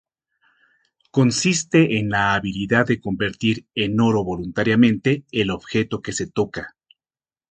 [1.11, 6.75] Consiste en la habilidad de convertir en oro voluntariamente el objeto que se toca.